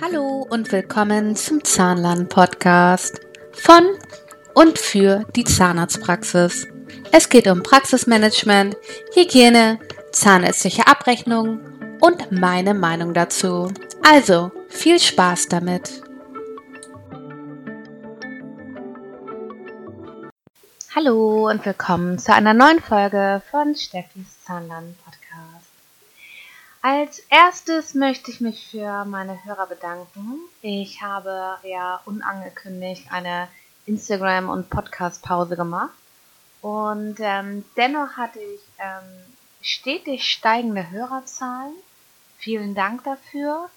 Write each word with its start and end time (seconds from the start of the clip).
Hallo 0.00 0.46
und 0.48 0.72
willkommen 0.72 1.36
zum 1.36 1.62
Zahnlern-Podcast 1.62 3.20
von 3.52 3.84
und 4.54 4.78
für 4.78 5.24
die 5.36 5.44
Zahnarztpraxis. 5.44 6.66
Es 7.12 7.28
geht 7.28 7.46
um 7.46 7.62
Praxismanagement, 7.62 8.76
Hygiene, 9.14 9.78
zahnärztliche 10.12 10.86
Abrechnung 10.86 11.60
und 12.00 12.32
meine 12.32 12.74
Meinung 12.74 13.14
dazu. 13.14 13.72
Also 14.02 14.50
viel 14.68 14.98
Spaß 14.98 15.48
damit! 15.48 16.02
Hallo 20.94 21.48
und 21.48 21.64
willkommen 21.64 22.18
zu 22.18 22.34
einer 22.34 22.52
neuen 22.52 22.80
Folge 22.80 23.42
von 23.50 23.74
Steffis 23.74 24.42
Zahnlern 24.44 24.96
Podcast. 25.04 25.19
Als 26.82 27.18
erstes 27.28 27.94
möchte 27.94 28.30
ich 28.30 28.40
mich 28.40 28.70
für 28.70 29.04
meine 29.04 29.44
Hörer 29.44 29.66
bedanken. 29.66 30.38
Ich 30.62 31.02
habe 31.02 31.58
ja 31.62 32.00
unangekündigt 32.06 33.12
eine 33.12 33.48
Instagram- 33.84 34.48
und 34.48 34.70
Podcast-Pause 34.70 35.56
gemacht 35.56 35.92
und 36.62 37.16
ähm, 37.20 37.64
dennoch 37.76 38.16
hatte 38.16 38.38
ich 38.38 38.60
ähm, 38.78 39.24
stetig 39.60 40.30
steigende 40.30 40.90
Hörerzahlen. 40.90 41.74
Vielen 42.38 42.74
Dank 42.74 43.04
dafür. 43.04 43.68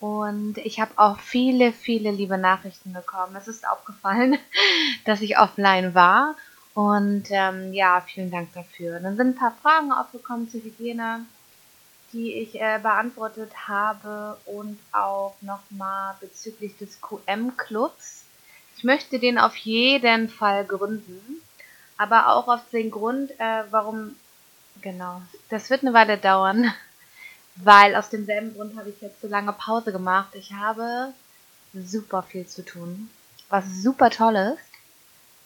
Und 0.00 0.58
ich 0.58 0.80
habe 0.80 0.92
auch 0.96 1.18
viele, 1.20 1.72
viele 1.72 2.10
liebe 2.10 2.36
Nachrichten 2.36 2.92
bekommen. 2.92 3.36
Es 3.36 3.48
ist 3.48 3.66
aufgefallen, 3.66 4.38
dass 5.06 5.22
ich 5.22 5.38
offline 5.38 5.94
war. 5.94 6.34
Und 6.74 7.24
ähm, 7.30 7.72
ja, 7.72 8.02
vielen 8.02 8.30
Dank 8.30 8.52
dafür. 8.52 9.00
Dann 9.00 9.16
sind 9.16 9.28
ein 9.28 9.36
paar 9.36 9.54
Fragen 9.62 9.92
aufgekommen 9.92 10.50
zur 10.50 10.60
Hygiene, 10.60 11.24
die 12.14 12.32
ich 12.32 12.54
äh, 12.60 12.78
beantwortet 12.82 13.52
habe. 13.68 14.38
Und 14.46 14.78
auch 14.92 15.34
nochmal 15.42 16.14
bezüglich 16.20 16.78
des 16.78 17.00
QM-Clubs. 17.02 18.24
Ich 18.78 18.84
möchte 18.84 19.18
den 19.18 19.38
auf 19.38 19.56
jeden 19.56 20.30
Fall 20.30 20.64
gründen. 20.64 21.42
Aber 21.98 22.28
auch 22.32 22.48
auf 22.48 22.62
den 22.72 22.90
Grund, 22.90 23.30
äh, 23.38 23.64
warum. 23.70 24.16
Genau, 24.80 25.22
das 25.50 25.70
wird 25.70 25.82
eine 25.82 25.92
Weile 25.92 26.18
dauern 26.18 26.72
weil 27.56 27.94
aus 27.94 28.10
demselben 28.10 28.54
Grund 28.54 28.76
habe 28.76 28.90
ich 28.90 29.00
jetzt 29.00 29.20
so 29.20 29.28
lange 29.28 29.52
Pause 29.52 29.92
gemacht. 29.92 30.34
Ich 30.34 30.52
habe 30.52 31.12
super 31.72 32.22
viel 32.22 32.46
zu 32.46 32.64
tun, 32.64 33.10
was 33.48 33.64
super 33.82 34.10
toll 34.10 34.36
ist, 34.36 34.64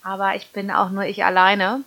aber 0.02 0.34
ich 0.34 0.52
bin 0.52 0.70
auch 0.70 0.90
nur 0.90 1.04
ich 1.04 1.24
alleine. 1.24 1.84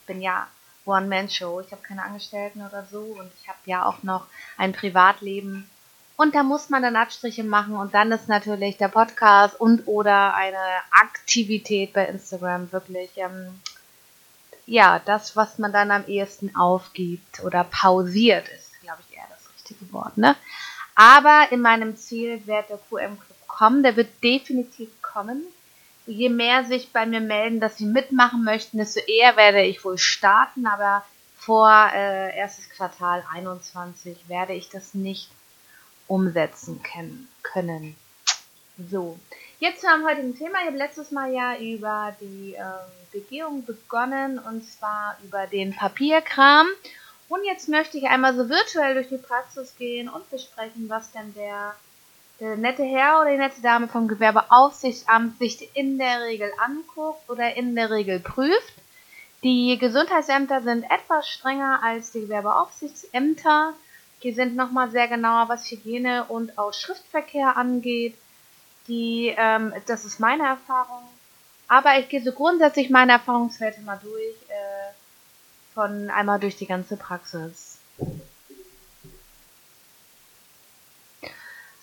Ich 0.00 0.06
bin 0.06 0.20
ja 0.20 0.46
One-Man-Show, 0.86 1.60
ich 1.60 1.72
habe 1.72 1.82
keine 1.82 2.02
Angestellten 2.02 2.62
oder 2.62 2.86
so 2.90 3.00
und 3.00 3.30
ich 3.40 3.48
habe 3.48 3.58
ja 3.66 3.84
auch 3.84 4.02
noch 4.02 4.26
ein 4.56 4.72
Privatleben. 4.72 5.68
Und 6.16 6.34
da 6.34 6.42
muss 6.42 6.70
man 6.70 6.82
dann 6.82 6.96
Abstriche 6.96 7.44
machen 7.44 7.74
und 7.74 7.92
dann 7.92 8.10
ist 8.10 8.28
natürlich 8.28 8.78
der 8.78 8.88
Podcast 8.88 9.60
und 9.60 9.86
oder 9.86 10.34
eine 10.34 10.56
Aktivität 10.90 11.92
bei 11.92 12.06
Instagram 12.06 12.72
wirklich 12.72 13.10
ähm, 13.16 13.60
ja 14.64 14.98
das, 15.04 15.36
was 15.36 15.58
man 15.58 15.72
dann 15.72 15.90
am 15.90 16.06
ehesten 16.06 16.56
aufgibt 16.56 17.44
oder 17.44 17.64
pausiert 17.64 18.48
ist 18.48 18.66
glaube 18.86 19.02
ich, 19.08 19.16
eher 19.16 19.26
das 19.28 19.52
richtige 19.54 19.92
Wort. 19.92 20.16
Ne? 20.16 20.36
Aber 20.94 21.48
in 21.50 21.60
meinem 21.60 21.96
Ziel 21.96 22.46
wird 22.46 22.70
der 22.70 22.78
QM-Club 22.78 23.48
kommen. 23.48 23.82
Der 23.82 23.96
wird 23.96 24.22
definitiv 24.22 24.90
kommen. 25.02 25.44
Je 26.06 26.28
mehr 26.28 26.64
sich 26.64 26.92
bei 26.92 27.04
mir 27.06 27.20
melden, 27.20 27.60
dass 27.60 27.76
sie 27.78 27.86
mitmachen 27.86 28.44
möchten, 28.44 28.78
desto 28.78 29.00
eher 29.00 29.36
werde 29.36 29.62
ich 29.62 29.84
wohl 29.84 29.98
starten. 29.98 30.66
Aber 30.66 31.04
vor 31.36 31.70
äh, 31.94 32.36
erstes 32.36 32.70
Quartal 32.70 33.24
21 33.32 34.28
werde 34.28 34.54
ich 34.54 34.68
das 34.68 34.94
nicht 34.94 35.30
umsetzen 36.08 36.80
können. 37.42 37.96
So, 38.90 39.18
jetzt 39.58 39.80
zu 39.80 39.88
einem 39.88 40.06
heutigen 40.06 40.36
Thema. 40.36 40.58
Ich 40.60 40.66
habe 40.66 40.76
letztes 40.76 41.10
Mal 41.10 41.32
ja 41.32 41.56
über 41.58 42.14
die 42.20 42.54
ähm, 42.54 42.62
Begehung 43.12 43.64
begonnen 43.64 44.38
und 44.38 44.64
zwar 44.68 45.16
über 45.24 45.46
den 45.46 45.74
Papierkram. 45.74 46.66
Und 47.28 47.44
jetzt 47.44 47.68
möchte 47.68 47.98
ich 47.98 48.04
einmal 48.04 48.36
so 48.36 48.48
virtuell 48.48 48.94
durch 48.94 49.08
die 49.08 49.16
Praxis 49.16 49.74
gehen 49.76 50.08
und 50.08 50.30
besprechen, 50.30 50.88
was 50.88 51.10
denn 51.12 51.34
der, 51.34 51.74
der 52.40 52.56
nette 52.56 52.84
Herr 52.84 53.20
oder 53.20 53.30
die 53.30 53.38
nette 53.38 53.60
Dame 53.60 53.88
vom 53.88 54.08
Gewerbeaufsichtsamt 54.08 55.38
sich 55.38 55.74
in 55.74 55.98
der 55.98 56.22
Regel 56.22 56.50
anguckt 56.58 57.28
oder 57.28 57.56
in 57.56 57.74
der 57.74 57.90
Regel 57.90 58.20
prüft. 58.20 58.74
Die 59.42 59.76
Gesundheitsämter 59.78 60.62
sind 60.62 60.84
etwas 60.84 61.28
strenger 61.28 61.80
als 61.82 62.12
die 62.12 62.20
Gewerbeaufsichtsämter. 62.20 63.74
Die 64.22 64.32
sind 64.32 64.56
nochmal 64.56 64.90
sehr 64.90 65.08
genauer, 65.08 65.48
was 65.48 65.70
Hygiene 65.70 66.24
und 66.24 66.58
auch 66.58 66.72
Schriftverkehr 66.72 67.56
angeht. 67.56 68.16
Die, 68.88 69.34
ähm, 69.36 69.72
das 69.86 70.04
ist 70.04 70.20
meine 70.20 70.44
Erfahrung. 70.44 71.02
Aber 71.68 71.98
ich 71.98 72.08
gehe 72.08 72.22
so 72.22 72.32
grundsätzlich 72.32 72.90
meine 72.90 73.12
Erfahrungswerte 73.12 73.80
mal 73.82 74.00
durch. 74.02 74.34
Äh, 74.48 74.76
von 75.76 76.08
einmal 76.08 76.40
durch 76.40 76.56
die 76.56 76.66
ganze 76.66 76.96
Praxis. 76.96 77.76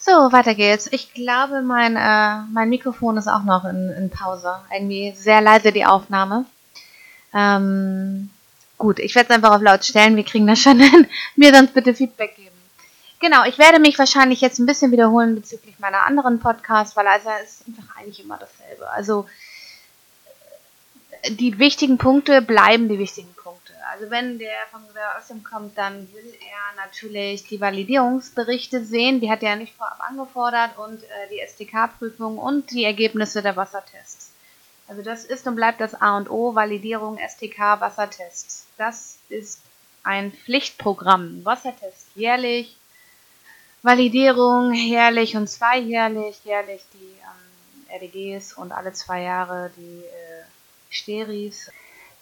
So, 0.06 0.34
weiter 0.34 0.54
geht's. 0.54 0.90
Ich 0.92 1.14
glaube, 1.14 1.62
mein, 1.62 1.96
äh, 1.96 2.42
mein 2.52 2.68
Mikrofon 2.68 3.16
ist 3.16 3.30
auch 3.30 3.44
noch 3.44 3.64
in, 3.64 3.90
in 3.92 4.10
Pause. 4.10 4.54
Irgendwie 4.70 5.14
sehr 5.16 5.40
leise 5.40 5.72
die 5.72 5.86
Aufnahme. 5.86 6.44
Ähm, 7.34 8.30
gut, 8.78 9.00
ich 9.00 9.16
werde 9.16 9.30
es 9.30 9.36
einfach 9.36 9.56
auf 9.56 9.62
laut 9.62 9.86
stellen. 9.86 10.18
Wir 10.18 10.26
kriegen 10.26 10.46
das 10.46 10.60
schon 10.60 10.78
hin. 10.82 11.08
Mir 11.38 11.56
sonst 11.56 11.74
bitte 11.74 11.96
Feedback 11.96 12.36
geben. 12.36 12.50
Genau, 13.22 13.46
ich 13.46 13.58
werde 13.58 13.80
mich 13.80 13.98
wahrscheinlich 13.98 14.42
jetzt 14.42 14.60
ein 14.60 14.66
bisschen 14.66 14.92
wiederholen 14.92 15.36
bezüglich 15.36 15.80
meiner 15.80 16.04
anderen 16.04 16.40
Podcasts, 16.40 16.98
weil 16.98 17.08
also 17.08 17.30
es 17.42 17.62
ist 17.62 17.68
einfach 17.70 17.96
eigentlich 17.96 18.22
immer 18.22 18.38
dasselbe. 18.38 18.90
Also 18.90 19.26
die 21.30 21.60
wichtigen 21.60 21.98
Punkte 21.98 22.42
bleiben 22.42 22.90
die 22.90 23.00
wichtigen 23.00 23.34
Punkte. 23.36 23.43
Also 23.94 24.10
wenn 24.10 24.40
der 24.40 24.56
vom 24.72 24.88
Gewerbeamt 24.88 25.46
kommt, 25.46 25.78
dann 25.78 26.12
will 26.14 26.34
er 26.42 26.84
natürlich 26.84 27.44
die 27.44 27.62
Validierungsberichte 27.62 28.84
sehen. 28.84 29.22
Die 29.22 29.30
hat 29.30 29.44
er 29.44 29.56
nicht 29.56 29.76
vorab 29.76 30.00
angefordert 30.00 30.80
und 30.80 31.04
äh, 31.04 31.08
die 31.32 31.40
STK-Prüfung 31.48 32.40
und 32.40 32.72
die 32.72 32.86
Ergebnisse 32.86 33.44
der 33.44 33.56
Wassertests. 33.56 34.32
Also 34.88 35.04
das 35.04 35.26
ist 35.26 35.46
und 35.46 35.56
bleibt 35.56 35.80
das 35.80 35.94
A 35.94 36.18
und 36.18 36.32
O, 36.32 36.56
Validierung, 36.56 37.20
STK, 37.20 37.82
Wassertests. 37.82 38.66
Das 38.78 39.20
ist 39.30 39.62
ein 40.02 40.32
Pflichtprogramm. 40.32 41.46
Wassertest 41.46 42.08
jährlich, 42.16 42.76
Validierung 43.84 44.74
jährlich 44.74 45.36
und 45.36 45.48
zweijährlich, 45.48 46.44
jährlich 46.44 46.82
die 46.94 47.16
ähm, 47.22 48.02
RDGs 48.02 48.54
und 48.54 48.72
alle 48.72 48.94
zwei 48.94 49.22
Jahre 49.22 49.72
die 49.78 50.00
äh, 50.00 50.44
Steris. 50.90 51.70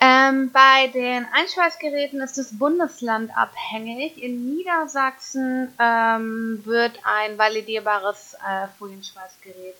Ähm, 0.03 0.51
bei 0.51 0.88
den 0.88 1.28
Einschweißgeräten 1.31 2.22
ist 2.22 2.35
das 2.35 2.57
Bundesland 2.57 3.29
abhängig. 3.38 4.22
In 4.22 4.56
Niedersachsen 4.56 5.72
ähm, 5.79 6.59
wird 6.66 6.97
ein 7.03 7.38
validierbares 7.38 8.34
äh, 8.34 8.67
Folienschweißgerät 8.79 9.75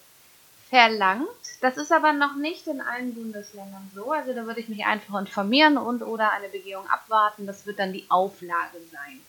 verlangt. 0.70 1.28
Das 1.62 1.78
ist 1.78 1.92
aber 1.92 2.14
noch 2.14 2.36
nicht 2.36 2.68
in 2.68 2.82
allen 2.82 3.16
Bundesländern 3.16 3.90
so. 3.96 4.12
Also 4.12 4.34
da 4.34 4.46
würde 4.46 4.60
ich 4.60 4.70
mich 4.70 4.86
einfach 4.86 5.20
informieren 5.20 5.80
und 5.80 6.04
oder 6.04 6.32
eine 6.34 6.50
Begehung 6.50 6.88
abwarten. 6.88 7.48
Das 7.48 7.66
wird 7.66 7.80
dann 7.80 7.92
die 7.92 8.06
Auflage 8.10 8.78
sein, 8.92 9.22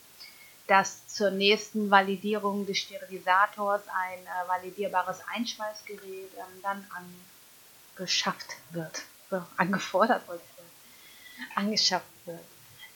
dass 0.67 1.07
zur 1.07 1.31
nächsten 1.31 1.91
Validierung 1.91 2.67
des 2.67 2.77
Sterilisators 2.77 3.81
ein 3.89 4.19
äh, 4.19 4.49
validierbares 4.49 5.21
Einschweißgerät 5.35 6.33
ähm, 6.37 6.63
dann 6.63 6.87
angeschafft 7.97 8.57
wird. 8.73 9.05
So, 9.31 9.43
angefordert 9.57 10.21
ich 10.29 10.52
angeschafft 11.55 12.07
wird. 12.27 12.41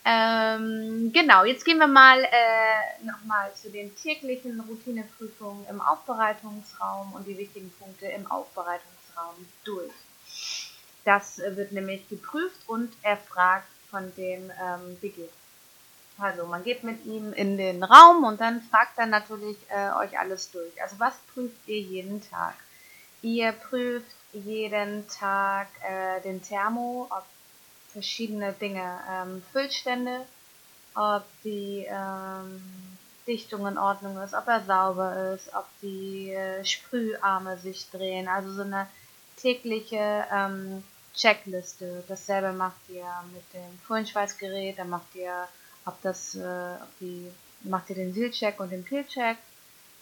Ähm, 0.08 1.10
genau, 1.12 1.44
jetzt 1.44 1.64
gehen 1.64 1.78
wir 1.78 1.88
mal 1.88 2.22
äh, 2.22 3.04
nochmal 3.04 3.52
zu 3.54 3.70
den 3.70 3.94
täglichen 3.96 4.60
Routineprüfungen 4.60 5.66
im 5.68 5.80
Aufbereitungsraum 5.80 7.12
und 7.12 7.26
die 7.26 7.36
wichtigen 7.36 7.72
Punkte 7.72 8.06
im 8.06 8.30
Aufbereitungsraum 8.30 9.34
durch. 9.64 9.92
Das 11.04 11.38
wird 11.38 11.72
nämlich 11.72 12.08
geprüft 12.08 12.60
und 12.68 12.92
erfragt 13.02 13.68
von 13.90 14.14
dem 14.14 14.50
ähm, 14.62 14.96
BG. 15.00 15.28
Also 16.18 16.46
man 16.46 16.64
geht 16.64 16.82
mit 16.82 17.04
ihm 17.04 17.32
in 17.32 17.56
den 17.56 17.82
Raum 17.82 18.24
und 18.24 18.40
dann 18.40 18.62
fragt 18.62 18.98
er 18.98 19.06
natürlich 19.06 19.56
äh, 19.68 19.90
euch 19.90 20.18
alles 20.18 20.50
durch. 20.50 20.80
Also 20.80 20.98
was 20.98 21.14
prüft 21.34 21.66
ihr 21.66 21.80
jeden 21.80 22.22
Tag? 22.30 22.54
Ihr 23.22 23.52
prüft 23.52 24.06
jeden 24.32 25.08
Tag 25.08 25.68
äh, 25.82 26.20
den 26.22 26.42
Thermo, 26.42 27.06
ob 27.10 27.24
verschiedene 27.96 28.52
Dinge. 28.52 29.00
Ähm, 29.10 29.42
Füllstände, 29.52 30.26
ob 30.94 31.24
die 31.44 31.86
ähm, 31.88 32.62
Dichtung 33.26 33.66
in 33.66 33.78
Ordnung 33.78 34.18
ist, 34.22 34.34
ob 34.34 34.46
er 34.46 34.62
sauber 34.64 35.32
ist, 35.34 35.48
ob 35.54 35.64
die 35.80 36.30
äh, 36.30 36.62
Sprüharme 36.62 37.56
sich 37.56 37.88
drehen. 37.90 38.28
Also 38.28 38.52
so 38.52 38.62
eine 38.62 38.86
tägliche 39.38 40.26
ähm, 40.30 40.84
Checkliste. 41.14 42.04
Dasselbe 42.06 42.52
macht 42.52 42.82
ihr 42.88 43.08
mit 43.32 43.44
dem 43.54 43.80
Kohlenschweißgerät, 43.86 44.78
dann 44.78 44.90
macht 44.90 45.14
ihr, 45.14 45.48
ob 45.86 46.00
das, 46.02 46.34
äh, 46.34 46.74
ob 46.82 46.98
die, 47.00 47.30
macht 47.62 47.88
ihr 47.88 47.96
den 47.96 48.12
Sealcheck 48.12 48.60
und 48.60 48.70
den 48.72 48.84
Peelcheck. 48.84 49.38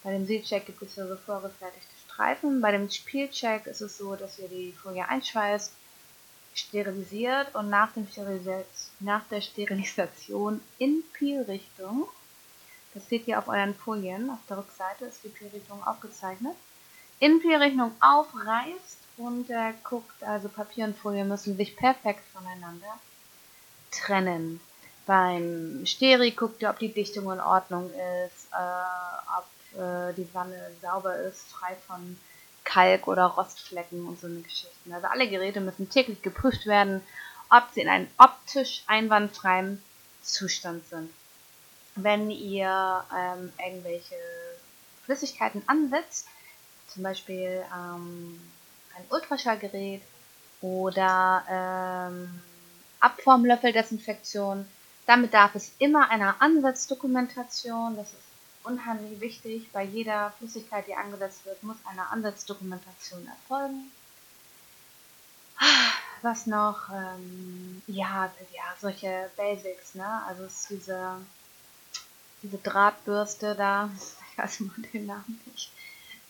Bei 0.02 0.10
dem 0.10 0.26
Sealcheck 0.26 0.66
gibt 0.66 0.82
es 0.82 0.96
so 0.96 1.16
vorgefertigte 1.24 1.94
Streifen. 2.06 2.60
Bei 2.60 2.72
dem 2.72 2.90
Spielcheck 2.90 3.66
ist 3.66 3.82
es 3.82 3.98
so, 3.98 4.16
dass 4.16 4.40
ihr 4.40 4.48
die 4.48 4.72
Folie 4.72 5.08
einschweißt, 5.08 5.72
sterilisiert 6.54 7.54
und 7.54 7.68
nach, 7.68 7.92
dem 7.92 8.06
nach 9.00 9.26
der 9.28 9.40
Sterilisation 9.40 10.60
in 10.78 11.02
Peelrichtung, 11.12 12.08
das 12.94 13.08
seht 13.08 13.26
ihr 13.26 13.38
auf 13.38 13.48
euren 13.48 13.74
Folien, 13.74 14.30
auf 14.30 14.38
der 14.48 14.58
Rückseite 14.58 15.06
ist 15.06 15.24
die 15.24 15.28
Peelrichtung 15.28 15.84
aufgezeichnet, 15.84 16.54
in 17.18 17.40
Peelrichtung 17.40 17.92
aufreißt 18.00 18.98
und 19.16 19.50
äh, 19.50 19.72
guckt, 19.82 20.22
also 20.22 20.48
Papier 20.48 20.84
und 20.84 20.96
Folie 20.96 21.24
müssen 21.24 21.56
sich 21.56 21.76
perfekt 21.76 22.22
voneinander 22.32 22.98
trennen. 23.90 24.60
Beim 25.06 25.84
Steri 25.84 26.30
guckt 26.30 26.62
ihr, 26.62 26.70
ob 26.70 26.78
die 26.78 26.92
Dichtung 26.92 27.30
in 27.32 27.40
Ordnung 27.40 27.90
ist, 28.26 28.48
äh, 28.52 29.38
ob 29.38 29.80
äh, 29.80 30.14
die 30.14 30.28
Wanne 30.32 30.70
sauber 30.80 31.16
ist, 31.16 31.48
frei 31.48 31.76
von 31.86 32.18
Kalk 32.64 33.06
oder 33.06 33.26
Rostflecken 33.26 34.06
und 34.06 34.20
so 34.20 34.26
eine 34.26 34.40
Geschichten. 34.40 34.92
Also 34.92 35.06
alle 35.06 35.28
Geräte 35.28 35.60
müssen 35.60 35.88
täglich 35.90 36.22
geprüft 36.22 36.66
werden, 36.66 37.02
ob 37.50 37.64
sie 37.72 37.82
in 37.82 37.88
einem 37.88 38.08
optisch 38.18 38.82
einwandfreien 38.86 39.82
Zustand 40.22 40.86
sind. 40.88 41.10
Wenn 41.94 42.30
ihr 42.30 43.04
ähm, 43.16 43.52
irgendwelche 43.64 44.16
Flüssigkeiten 45.04 45.62
ansetzt, 45.66 46.26
zum 46.88 47.02
Beispiel 47.02 47.64
ähm, 47.72 48.40
ein 48.96 49.04
Ultraschallgerät 49.10 50.02
oder 50.60 51.44
ähm, 51.48 52.42
Abformlöffeldesinfektion, 53.00 54.66
damit 55.06 55.34
darf 55.34 55.54
es 55.54 55.72
immer 55.78 56.10
einer 56.10 56.36
Ansatzdokumentation, 56.40 57.96
das 57.96 58.08
ist 58.08 58.33
unheimlich 58.64 59.20
wichtig. 59.20 59.70
Bei 59.72 59.84
jeder 59.84 60.32
Flüssigkeit, 60.38 60.86
die 60.86 60.94
angesetzt 60.94 61.44
wird, 61.44 61.62
muss 61.62 61.76
eine 61.84 62.08
Ansatzdokumentation 62.10 63.26
erfolgen. 63.26 63.90
Was 66.22 66.46
noch? 66.46 66.88
Ähm, 66.90 67.82
ja, 67.86 68.32
ja, 68.52 68.62
solche 68.80 69.30
Basics, 69.36 69.94
ne? 69.94 70.22
Also 70.26 70.44
es 70.44 70.60
ist 70.60 70.70
diese, 70.70 71.18
diese 72.42 72.58
Drahtbürste 72.58 73.54
da, 73.54 73.90
ich 74.32 74.38
weiß 74.38 74.60
immer 74.60 74.74
den 74.92 75.06
Namen 75.06 75.40
nicht. 75.46 75.70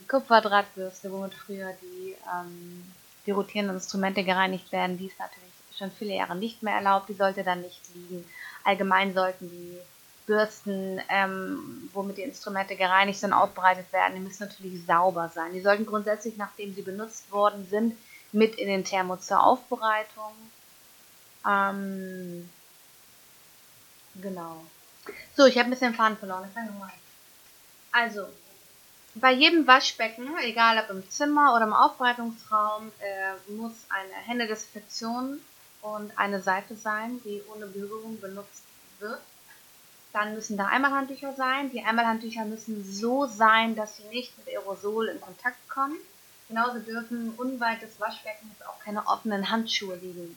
Die 0.00 0.06
Kupferdrahtbürste, 0.06 1.10
womit 1.12 1.34
früher 1.34 1.72
die, 1.80 2.16
ähm, 2.34 2.92
die 3.24 3.30
rotierenden 3.30 3.76
Instrumente 3.76 4.24
gereinigt 4.24 4.70
werden, 4.72 4.98
die 4.98 5.06
ist 5.06 5.18
natürlich 5.18 5.54
schon 5.78 5.90
viele 5.92 6.14
Jahre 6.14 6.36
nicht 6.36 6.62
mehr 6.62 6.74
erlaubt, 6.74 7.08
die 7.08 7.14
sollte 7.14 7.42
dann 7.42 7.62
nicht 7.62 7.80
liegen. 7.94 8.24
Allgemein 8.64 9.14
sollten 9.14 9.48
die 9.50 9.78
Bürsten, 10.26 11.00
ähm, 11.08 11.90
womit 11.92 12.16
die 12.16 12.22
Instrumente 12.22 12.76
gereinigt 12.76 13.22
und 13.24 13.32
aufbereitet 13.32 13.92
werden, 13.92 14.14
die 14.14 14.20
müssen 14.20 14.44
natürlich 14.46 14.84
sauber 14.86 15.30
sein. 15.34 15.52
Die 15.52 15.60
sollten 15.60 15.86
grundsätzlich, 15.86 16.36
nachdem 16.36 16.74
sie 16.74 16.82
benutzt 16.82 17.30
worden 17.30 17.66
sind, 17.68 17.96
mit 18.32 18.56
in 18.56 18.68
den 18.68 18.84
Thermos 18.84 19.26
zur 19.26 19.42
Aufbereitung. 19.42 20.32
Ähm, 21.46 22.48
genau. 24.20 24.64
So, 25.36 25.44
ich 25.46 25.58
habe 25.58 25.68
ein 25.68 25.70
bisschen 25.70 25.94
Faden 25.94 26.16
verloren. 26.16 26.44
Ich 26.48 26.54
fange 26.54 26.70
nochmal 26.70 26.90
Also, 27.92 28.26
bei 29.14 29.32
jedem 29.32 29.66
Waschbecken, 29.66 30.28
egal 30.42 30.78
ob 30.78 30.90
im 30.90 31.08
Zimmer 31.10 31.54
oder 31.54 31.64
im 31.64 31.72
Aufbereitungsraum, 31.72 32.90
äh, 32.98 33.52
muss 33.52 33.72
eine 33.88 34.14
Händedesinfektion 34.14 35.40
und 35.82 36.18
eine 36.18 36.40
Seife 36.40 36.74
sein, 36.74 37.20
die 37.24 37.42
ohne 37.54 37.66
Berührung 37.66 38.18
benutzt 38.20 38.64
wird. 38.98 39.20
Dann 40.14 40.36
müssen 40.36 40.56
da 40.56 40.68
Einmalhandtücher 40.68 41.32
sein. 41.32 41.72
Die 41.72 41.82
Einmalhandtücher 41.82 42.44
müssen 42.44 42.84
so 42.84 43.26
sein, 43.26 43.74
dass 43.74 43.96
sie 43.96 44.04
nicht 44.04 44.38
mit 44.38 44.46
Aerosol 44.46 45.08
in 45.08 45.20
Kontakt 45.20 45.68
kommen. 45.68 45.96
Genauso 46.46 46.78
dürfen 46.78 47.34
unweit 47.36 47.82
des 47.82 47.98
Waschbeckens 47.98 48.62
auch 48.64 48.78
keine 48.78 49.08
offenen 49.08 49.50
Handschuhe 49.50 49.96
liegen. 49.96 50.36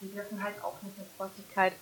Die 0.00 0.10
dürfen 0.12 0.42
halt 0.42 0.56
auch 0.64 0.82
nicht 0.82 0.98
mit 0.98 1.06
Feuchtigkeit 1.16 1.72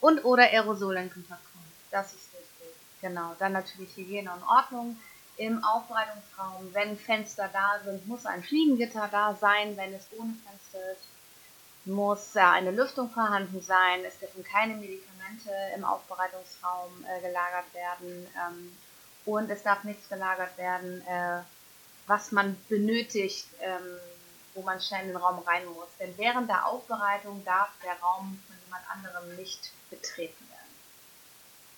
und 0.00 0.24
oder 0.24 0.42
Aerosol 0.42 0.96
in 0.96 1.12
Kontakt 1.12 1.44
kommen. 1.52 1.72
Das 1.92 2.08
ist 2.08 2.32
wichtig. 2.32 2.74
Genau. 3.00 3.36
Dann 3.38 3.52
natürlich 3.52 3.96
Hygiene 3.96 4.32
und 4.32 4.42
Ordnung 4.42 4.98
im 5.36 5.62
Aufbereitungsraum. 5.62 6.68
Wenn 6.72 6.98
Fenster 6.98 7.48
da 7.52 7.78
sind, 7.84 8.08
muss 8.08 8.26
ein 8.26 8.42
Fliegengitter 8.42 9.08
da 9.08 9.36
sein. 9.36 9.76
Wenn 9.76 9.94
es 9.94 10.08
ohne 10.18 10.34
Fenster 10.44 10.92
ist, 10.94 11.04
muss 11.84 12.36
eine 12.36 12.72
Lüftung 12.72 13.08
vorhanden 13.08 13.60
sein. 13.60 14.00
Es 14.04 14.18
dürfen 14.18 14.42
keine 14.42 14.74
Medikamente 14.74 15.13
Medikamente 15.24 15.50
im 15.74 15.84
Aufbereitungsraum 15.84 17.04
äh, 17.04 17.20
gelagert 17.20 17.72
werden 17.74 18.26
ähm, 18.36 18.76
und 19.24 19.50
es 19.50 19.62
darf 19.62 19.84
nichts 19.84 20.08
gelagert 20.08 20.56
werden, 20.58 21.06
äh, 21.06 21.40
was 22.06 22.32
man 22.32 22.56
benötigt, 22.68 23.46
ähm, 23.60 23.98
wo 24.54 24.62
man 24.62 24.80
schnell 24.80 25.02
in 25.02 25.08
den 25.08 25.16
Raum 25.16 25.38
rein 25.40 25.64
muss. 25.66 25.88
Denn 25.98 26.16
während 26.18 26.48
der 26.48 26.66
Aufbereitung 26.66 27.44
darf 27.44 27.70
der 27.82 27.98
Raum 28.00 28.40
von 28.46 28.56
jemand 28.64 28.84
anderem 28.90 29.36
nicht 29.36 29.72
betreten 29.90 30.48
werden. 30.50 30.60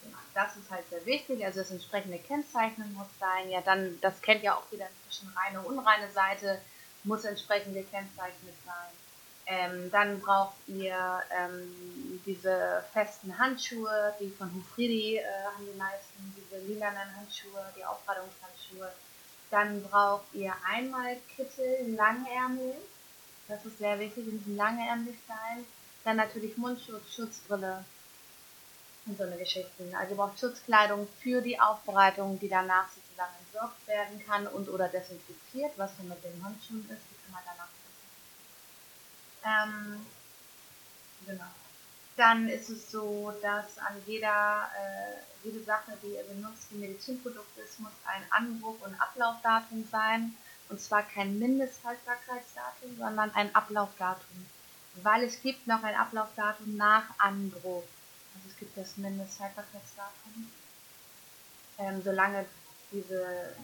Genau, 0.02 0.18
das 0.34 0.56
ist 0.56 0.70
halt 0.70 0.88
sehr 0.90 1.04
wichtig, 1.06 1.44
also 1.44 1.60
das 1.60 1.70
entsprechende 1.70 2.18
Kennzeichnen 2.18 2.92
muss 2.94 3.08
sein. 3.20 3.50
Ja, 3.50 3.60
dann, 3.60 3.98
das 4.00 4.20
kennt 4.20 4.42
ja 4.42 4.56
auch 4.56 4.70
wieder 4.72 4.88
inzwischen 4.88 5.32
reine, 5.36 5.60
unreine 5.62 6.10
Seite, 6.10 6.60
muss 7.04 7.24
entsprechend 7.24 7.74
gekennzeichnet 7.74 8.54
sein. 8.64 9.05
Ähm, 9.48 9.90
dann 9.92 10.20
braucht 10.20 10.56
ihr 10.66 11.22
ähm, 11.30 12.20
diese 12.26 12.84
festen 12.92 13.38
Handschuhe, 13.38 14.12
die 14.18 14.28
von 14.30 14.52
Hufridi 14.52 15.18
äh, 15.18 15.24
haben 15.44 15.64
die 15.72 15.78
meisten, 15.78 16.34
diese 16.36 16.60
lilanen 16.66 17.16
Handschuhe, 17.16 17.64
die 17.76 17.84
Aufbereitungshandschuhe. 17.84 18.90
Dann 19.52 19.82
braucht 19.84 20.26
ihr 20.34 20.52
einmal 20.68 21.16
Kittel, 21.36 21.94
Langärmel, 21.94 22.74
das 23.46 23.64
ist 23.64 23.78
sehr 23.78 23.98
wichtig, 24.00 24.24
die 24.24 24.32
müssen 24.32 24.56
langärmlich 24.56 25.16
sein. 25.28 25.64
Dann 26.02 26.16
natürlich 26.16 26.56
Mundschutz, 26.56 27.14
Schutzbrille 27.14 27.84
und 29.06 29.16
so 29.16 29.22
eine 29.22 29.36
Geschichten. 29.36 29.94
Also 29.94 30.14
ihr 30.14 30.16
braucht 30.16 30.40
Schutzkleidung 30.40 31.06
für 31.22 31.40
die 31.40 31.60
Aufbereitung, 31.60 32.40
die 32.40 32.48
danach 32.48 32.88
sozusagen 32.88 33.32
entsorgt 33.44 33.86
werden 33.86 34.20
kann 34.26 34.48
und 34.48 34.68
oder 34.68 34.88
desinfiziert, 34.88 35.72
was 35.76 35.96
dann 35.96 36.08
mit 36.08 36.22
den 36.24 36.44
Handschuhen 36.44 36.82
ist, 36.90 37.02
die 37.10 37.22
kann 37.22 37.32
man 37.32 37.42
danach 37.46 37.68
ähm, 39.46 40.04
genau. 41.24 41.44
Dann 42.16 42.48
ist 42.48 42.68
es 42.70 42.90
so, 42.90 43.32
dass 43.42 43.78
an 43.78 43.94
jeder, 44.06 44.70
äh, 44.76 45.46
jede 45.46 45.62
Sache, 45.62 45.92
die 46.02 46.14
ihr 46.14 46.24
benutzt, 46.24 46.68
die 46.70 46.76
Medizinprodukt 46.76 47.56
ist, 47.58 47.78
muss 47.78 47.92
ein 48.06 48.22
Anbruch- 48.30 48.80
und 48.80 49.00
Ablaufdatum 49.00 49.86
sein. 49.90 50.34
Und 50.68 50.80
zwar 50.80 51.02
kein 51.02 51.38
Mindesthaltbarkeitsdatum, 51.38 52.96
sondern 52.98 53.32
ein 53.34 53.54
Ablaufdatum. 53.54 54.46
Weil 55.02 55.24
es 55.24 55.40
gibt 55.42 55.66
noch 55.66 55.82
ein 55.84 55.94
Ablaufdatum 55.94 56.76
nach 56.76 57.04
Anbruch. 57.18 57.84
Also 58.34 58.48
es 58.48 58.56
gibt 58.58 58.76
das 58.76 58.96
Mindesthaltbarkeitsdatum. 58.96 60.50
Ähm, 61.78 62.02
solange 62.02 62.46
diese, 62.90 63.54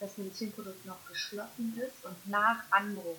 das 0.00 0.18
Medizinprodukt 0.18 0.84
noch 0.84 1.06
geschlossen 1.06 1.80
ist 1.80 2.04
und 2.04 2.28
nach 2.28 2.64
Anbruch 2.70 3.18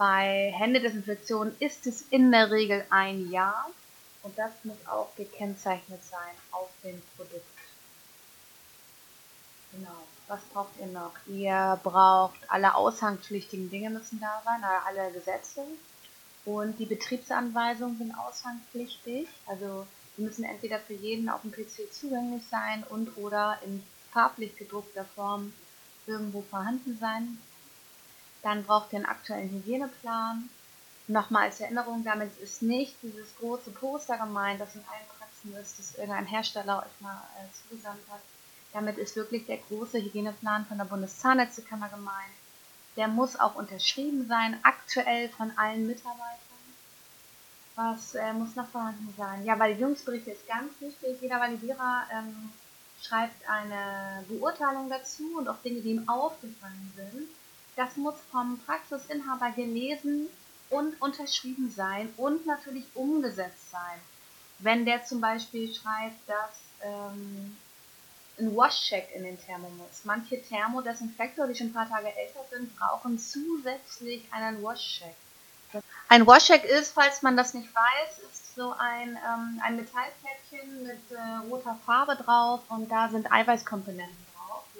bei 0.00 0.50
Händedesinfektion 0.56 1.54
ist 1.58 1.86
es 1.86 2.00
in 2.08 2.32
der 2.32 2.50
Regel 2.50 2.86
ein 2.88 3.30
Jahr 3.30 3.68
und 4.22 4.36
das 4.38 4.50
muss 4.64 4.78
auch 4.86 5.14
gekennzeichnet 5.14 6.02
sein 6.02 6.34
auf 6.52 6.70
dem 6.82 7.02
Produkt. 7.18 7.44
Genau. 9.72 9.98
Was 10.26 10.40
braucht 10.54 10.70
ihr 10.80 10.86
noch? 10.86 11.12
Ihr 11.26 11.78
braucht 11.82 12.38
alle 12.48 12.76
aushangpflichtigen 12.76 13.68
Dinge 13.68 13.90
müssen 13.90 14.20
da 14.20 14.40
sein, 14.42 14.64
alle 14.86 15.12
Gesetze. 15.12 15.64
Und 16.46 16.78
die 16.78 16.86
Betriebsanweisungen 16.86 17.98
sind 17.98 18.14
aushangpflichtig. 18.14 19.28
Also 19.44 19.86
die 20.16 20.22
müssen 20.22 20.44
entweder 20.44 20.78
für 20.78 20.94
jeden 20.94 21.28
auf 21.28 21.42
dem 21.42 21.52
PC 21.52 21.92
zugänglich 21.92 22.44
sein 22.50 22.84
und 22.88 23.18
oder 23.18 23.58
in 23.66 23.84
farblich 24.12 24.56
gedruckter 24.56 25.04
Form 25.14 25.52
irgendwo 26.06 26.40
vorhanden 26.40 26.96
sein. 26.98 27.38
Dann 28.42 28.64
braucht 28.64 28.92
ihr 28.92 28.98
einen 28.98 29.06
aktuellen 29.06 29.50
Hygieneplan. 29.50 30.48
Nochmal 31.08 31.44
als 31.44 31.60
Erinnerung, 31.60 32.04
damit 32.04 32.36
ist 32.38 32.62
nicht 32.62 32.96
dieses 33.02 33.36
große 33.38 33.70
Poster 33.72 34.16
gemeint, 34.16 34.60
das 34.60 34.74
in 34.74 34.84
allen 34.90 35.06
Praxen 35.18 35.56
ist, 35.60 35.78
das 35.78 35.94
irgendein 35.96 36.26
Hersteller 36.26 36.78
euch 36.78 37.00
mal 37.00 37.22
äh, 37.36 37.52
zugesandt 37.52 38.02
hat. 38.10 38.20
Damit 38.72 38.96
ist 38.98 39.16
wirklich 39.16 39.46
der 39.46 39.58
große 39.58 39.98
Hygieneplan 39.98 40.66
von 40.66 40.78
der 40.78 40.84
Bundeszahnärztekammer 40.84 41.88
gemeint. 41.88 42.32
Der 42.96 43.08
muss 43.08 43.38
auch 43.38 43.56
unterschrieben 43.56 44.28
sein, 44.28 44.58
aktuell 44.62 45.28
von 45.30 45.50
allen 45.56 45.86
Mitarbeitern. 45.86 46.38
Was 47.74 48.14
äh, 48.14 48.32
muss 48.32 48.54
noch 48.56 48.68
vorhanden 48.68 49.12
sein? 49.16 49.44
Ja, 49.44 49.58
Validierungsberichte 49.58 50.32
ist 50.32 50.46
ganz 50.46 50.72
wichtig. 50.80 51.20
Jeder 51.20 51.40
Validierer 51.40 52.04
ähm, 52.12 52.52
schreibt 53.00 53.48
eine 53.48 54.24
Beurteilung 54.28 54.88
dazu 54.88 55.38
und 55.38 55.48
auch 55.48 55.60
Dinge, 55.62 55.80
die 55.80 55.92
ihm 55.92 56.08
aufgefallen 56.08 56.92
sind. 56.94 57.28
Das 57.80 57.96
muss 57.96 58.16
vom 58.30 58.58
Praxisinhaber 58.66 59.52
gelesen 59.52 60.28
und 60.68 61.00
unterschrieben 61.00 61.72
sein 61.74 62.12
und 62.18 62.44
natürlich 62.44 62.84
umgesetzt 62.92 63.70
sein. 63.70 63.98
Wenn 64.58 64.84
der 64.84 65.02
zum 65.06 65.22
Beispiel 65.22 65.72
schreibt, 65.72 66.28
dass 66.28 66.60
ähm, 66.82 67.56
ein 68.38 68.54
Wash-Check 68.54 69.08
in 69.14 69.24
den 69.24 69.40
Thermo 69.40 69.70
muss. 69.70 70.04
Manche 70.04 70.42
Thermodesinfektor, 70.42 71.46
die 71.46 71.54
schon 71.54 71.68
ein 71.68 71.72
paar 71.72 71.88
Tage 71.88 72.14
älter 72.14 72.44
sind, 72.50 72.76
brauchen 72.76 73.18
zusätzlich 73.18 74.30
einen 74.30 74.62
Wash-Check. 74.62 75.82
Ein 76.08 76.26
Wash-Check 76.26 76.64
ist, 76.64 76.92
falls 76.92 77.22
man 77.22 77.34
das 77.34 77.54
nicht 77.54 77.74
weiß, 77.74 78.18
ist 78.30 78.56
so 78.56 78.74
ein, 78.78 79.16
ähm, 79.26 79.58
ein 79.64 79.76
Metallplättchen 79.76 80.82
mit 80.82 81.10
äh, 81.12 81.48
roter 81.48 81.78
Farbe 81.86 82.14
drauf 82.16 82.60
und 82.68 82.90
da 82.90 83.08
sind 83.08 83.32
Eiweißkomponenten 83.32 84.29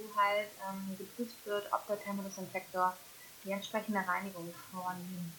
wo 0.02 0.21
halt 0.21 0.49
ähm, 0.69 0.97
geprüft 0.99 1.37
wird, 1.45 1.73
ob 1.73 1.87
der 1.87 2.02
Thermodesinfektor 2.02 2.97
die 3.45 3.52
entsprechende 3.52 4.00
Reinigung 4.07 4.52
vornimmt. 4.71 5.33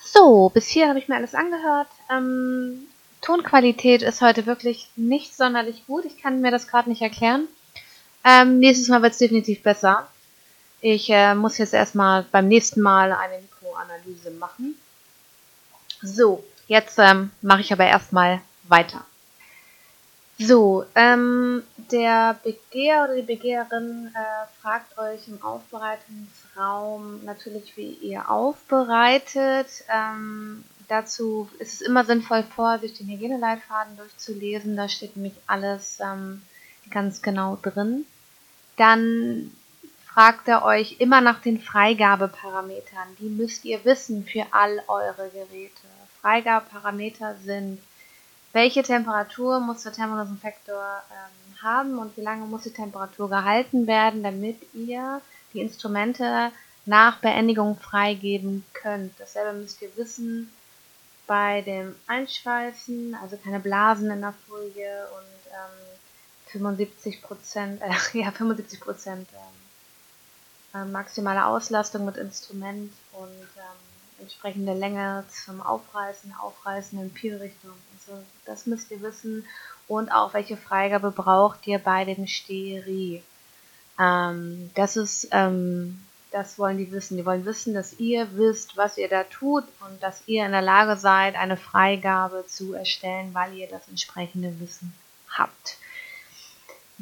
So, 0.00 0.50
bis 0.50 0.66
hier 0.68 0.88
habe 0.88 0.98
ich 0.98 1.08
mir 1.08 1.16
alles 1.16 1.34
angehört. 1.34 1.88
Ähm, 2.10 2.86
Tonqualität 3.20 4.02
ist 4.02 4.20
heute 4.20 4.46
wirklich 4.46 4.88
nicht 4.96 5.36
sonderlich 5.36 5.86
gut. 5.86 6.04
Ich 6.04 6.20
kann 6.20 6.40
mir 6.40 6.50
das 6.50 6.68
gerade 6.68 6.88
nicht 6.88 7.02
erklären. 7.02 7.48
Ähm, 8.24 8.58
nächstes 8.58 8.88
Mal 8.88 9.02
wird 9.02 9.12
es 9.12 9.18
definitiv 9.18 9.62
besser. 9.62 10.08
Ich 10.80 11.08
äh, 11.10 11.34
muss 11.34 11.58
jetzt 11.58 11.74
erstmal 11.74 12.24
beim 12.24 12.48
nächsten 12.48 12.80
Mal 12.80 13.12
eine 13.12 13.40
Mikroanalyse 13.40 14.32
machen. 14.32 14.74
So, 16.02 16.44
jetzt 16.66 16.98
ähm, 16.98 17.30
mache 17.40 17.60
ich 17.60 17.72
aber 17.72 17.86
erstmal 17.86 18.40
weiter. 18.64 19.04
So, 20.46 20.84
ähm, 20.94 21.62
der 21.90 22.38
Begeher 22.42 23.04
oder 23.04 23.16
die 23.16 23.22
Begeherin 23.22 24.10
äh, 24.14 24.60
fragt 24.60 24.98
euch 24.98 25.28
im 25.28 25.42
Aufbereitungsraum 25.42 27.24
natürlich, 27.24 27.76
wie 27.76 27.92
ihr 27.92 28.30
aufbereitet. 28.30 29.68
Ähm, 29.88 30.64
dazu 30.88 31.48
ist 31.58 31.74
es 31.74 31.80
immer 31.80 32.04
sinnvoll, 32.04 32.44
vorher 32.44 32.78
sich 32.78 32.94
den 32.94 33.08
Hygieneleitfaden 33.08 33.96
durchzulesen. 33.96 34.76
Da 34.76 34.88
steht 34.88 35.16
nämlich 35.16 35.34
alles 35.46 35.98
ähm, 36.00 36.42
ganz 36.90 37.22
genau 37.22 37.58
drin. 37.62 38.06
Dann 38.76 39.50
fragt 40.06 40.48
er 40.48 40.64
euch 40.64 40.96
immer 40.98 41.20
nach 41.20 41.40
den 41.40 41.60
Freigabeparametern. 41.60 43.16
Die 43.18 43.28
müsst 43.28 43.64
ihr 43.64 43.84
wissen 43.84 44.24
für 44.24 44.46
all 44.50 44.82
eure 44.88 45.30
Geräte. 45.30 45.86
Freigabeparameter 46.20 47.36
sind, 47.44 47.80
welche 48.52 48.82
Temperatur 48.82 49.60
muss 49.60 49.82
der 49.82 49.92
Thermodesinfektor 49.92 51.02
ähm, 51.10 51.62
haben 51.62 51.98
und 51.98 52.16
wie 52.16 52.22
lange 52.22 52.44
muss 52.46 52.62
die 52.62 52.72
Temperatur 52.72 53.28
gehalten 53.28 53.86
werden, 53.86 54.22
damit 54.22 54.60
ihr 54.74 55.20
die 55.54 55.60
Instrumente 55.60 56.52
nach 56.84 57.18
Beendigung 57.18 57.76
freigeben 57.78 58.64
könnt. 58.72 59.18
Dasselbe 59.18 59.58
müsst 59.58 59.80
ihr 59.82 59.96
wissen 59.96 60.52
bei 61.26 61.62
dem 61.62 61.94
Einschweißen, 62.06 63.16
also 63.22 63.36
keine 63.36 63.60
Blasen 63.60 64.10
in 64.10 64.20
der 64.20 64.34
Folie 64.46 65.06
und 65.16 65.52
ähm, 65.52 65.92
75 66.46 67.22
Prozent, 67.22 67.80
äh, 67.80 67.90
ja 68.18 68.30
75 68.32 68.80
Prozent 68.80 69.28
ähm, 70.74 70.80
äh, 70.80 70.84
maximale 70.84 71.46
Auslastung 71.46 72.04
mit 72.04 72.16
Instrument 72.16 72.92
und 73.12 73.48
ähm, 73.56 73.91
entsprechende 74.22 74.72
Länge 74.72 75.24
zum 75.28 75.60
Aufreißen, 75.60 76.32
Aufreißen 76.34 76.98
in 77.00 77.12
Peelrichtung. 77.12 77.72
Also 77.94 78.22
das 78.46 78.66
müsst 78.66 78.90
ihr 78.90 79.02
wissen 79.02 79.44
und 79.88 80.10
auch 80.10 80.32
welche 80.34 80.56
Freigabe 80.56 81.10
braucht 81.10 81.66
ihr 81.66 81.78
bei 81.78 82.04
dem 82.04 82.26
Steri. 82.26 83.22
Ähm, 83.98 84.70
das 84.74 84.96
ist 84.96 85.28
ähm, 85.32 86.02
das 86.32 86.58
wollen 86.58 86.78
die 86.78 86.90
wissen. 86.90 87.16
Die 87.16 87.26
wollen 87.26 87.44
wissen, 87.44 87.74
dass 87.74 88.00
ihr 88.00 88.26
wisst, 88.36 88.76
was 88.76 88.96
ihr 88.96 89.08
da 89.08 89.24
tut 89.24 89.64
und 89.80 90.02
dass 90.02 90.22
ihr 90.26 90.44
in 90.46 90.52
der 90.52 90.62
Lage 90.62 90.96
seid, 90.96 91.36
eine 91.36 91.56
Freigabe 91.56 92.44
zu 92.46 92.72
erstellen, 92.72 93.34
weil 93.34 93.54
ihr 93.54 93.68
das 93.68 93.86
entsprechende 93.88 94.58
Wissen 94.58 94.94
habt. 95.28 95.76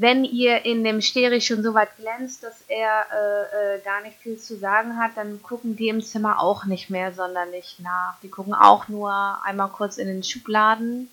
Wenn 0.00 0.25
ihr 0.25 0.64
in 0.64 0.83
dem 0.83 1.02
Steri 1.02 1.40
schon 1.42 1.62
so 1.62 1.75
weit 1.75 1.95
glänzt, 1.99 2.42
dass 2.42 2.62
er 2.69 3.07
äh, 3.12 3.76
äh, 3.76 3.80
gar 3.83 4.00
nicht 4.02 4.16
viel 4.16 4.38
zu 4.38 4.57
sagen 4.57 4.97
hat, 4.97 5.12
dann 5.16 5.42
gucken 5.42 5.76
die 5.76 5.88
im 5.88 6.02
Zimmer 6.02 6.40
auch 6.40 6.64
nicht 6.64 6.88
mehr 6.88 7.12
sonderlich 7.12 7.76
nach. 7.80 8.19
Die 8.23 8.30
gucken 8.30 8.54
auch 8.54 8.88
nur 8.88 9.12
einmal 9.45 9.69
kurz 9.69 9.99
in 9.99 10.07
den 10.07 10.23
Schubladen 10.23 11.11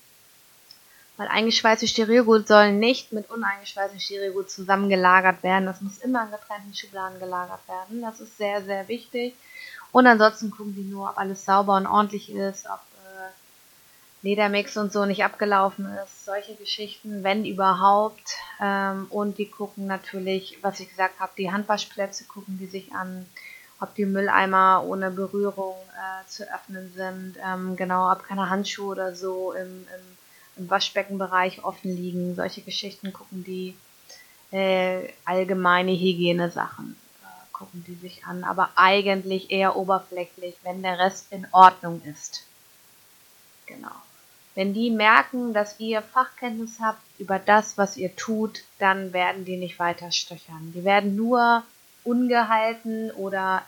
weil 1.17 1.27
eingeschweißte 1.27 1.87
Stereogut 1.87 2.47
sollen 2.47 2.79
nicht 2.79 3.11
mit 3.11 3.29
uneingeschweißtem 3.29 3.99
Stereogut 3.99 4.51
zusammengelagert 4.51 5.41
werden. 5.41 5.65
Das 5.65 5.81
muss 5.81 5.97
immer 5.97 6.23
in 6.23 6.31
getrennten 6.31 6.75
Schubladen 6.75 7.19
gelagert 7.19 7.67
werden. 7.67 8.01
Das 8.01 8.19
ist 8.19 8.37
sehr, 8.37 8.63
sehr 8.63 8.87
wichtig. 8.87 9.35
Und 9.91 10.05
ansonsten 10.05 10.51
gucken 10.51 10.75
die 10.75 10.83
nur, 10.83 11.09
ob 11.09 11.17
alles 11.17 11.43
sauber 11.43 11.75
und 11.75 11.87
ordentlich 11.87 12.31
ist, 12.31 12.67
ob 12.67 12.79
Ledermix 14.21 14.75
und 14.77 14.91
so 14.91 15.05
nicht 15.05 15.23
abgelaufen 15.23 15.87
ist. 16.03 16.25
Solche 16.25 16.55
Geschichten, 16.55 17.23
wenn 17.23 17.45
überhaupt. 17.45 18.35
Ähm, 18.61 19.07
und 19.09 19.37
die 19.37 19.49
gucken 19.49 19.87
natürlich, 19.87 20.57
was 20.61 20.79
ich 20.79 20.89
gesagt 20.89 21.19
habe, 21.19 21.31
die 21.37 21.51
Handwaschplätze 21.51 22.25
gucken 22.25 22.57
die 22.57 22.65
sich 22.65 22.93
an, 22.93 23.25
ob 23.79 23.93
die 23.95 24.05
Mülleimer 24.05 24.83
ohne 24.85 25.11
Berührung 25.11 25.75
äh, 25.95 26.27
zu 26.27 26.43
öffnen 26.43 26.91
sind. 26.95 27.35
Ähm, 27.45 27.75
genau, 27.75 28.11
ob 28.11 28.23
keine 28.23 28.49
Handschuhe 28.49 28.87
oder 28.87 29.15
so 29.15 29.53
im, 29.53 29.67
im 29.67 30.17
im 30.57 30.69
Waschbeckenbereich 30.69 31.63
offen 31.63 31.95
liegen. 31.95 32.35
Solche 32.35 32.61
Geschichten 32.61 33.13
gucken 33.13 33.43
die 33.43 33.75
äh, 34.51 35.09
allgemeine 35.25 35.91
Hygienesachen 35.91 36.95
äh, 37.21 37.53
gucken 37.53 37.83
die 37.87 37.95
sich 37.95 38.25
an, 38.25 38.43
aber 38.43 38.69
eigentlich 38.75 39.51
eher 39.51 39.75
oberflächlich, 39.75 40.55
wenn 40.63 40.83
der 40.83 40.99
Rest 40.99 41.27
in 41.31 41.47
Ordnung 41.51 42.01
ist. 42.03 42.43
Genau. 43.65 43.91
Wenn 44.57 44.73
die 44.73 44.89
merken, 44.89 45.53
dass 45.53 45.79
ihr 45.79 46.01
Fachkenntnis 46.01 46.79
habt 46.81 47.03
über 47.19 47.37
das, 47.37 47.77
was 47.77 47.95
ihr 47.95 48.15
tut, 48.15 48.63
dann 48.79 49.13
werden 49.13 49.45
die 49.45 49.55
nicht 49.55 49.77
weiter 49.77 50.11
stöchern. 50.11 50.73
Die 50.73 50.83
werden 50.83 51.15
nur 51.15 51.61
ungehalten 52.03 53.11
oder 53.11 53.61